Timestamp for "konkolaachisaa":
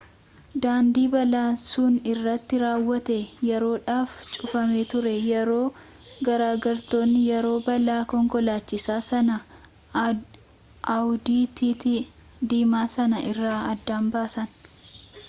8.15-8.99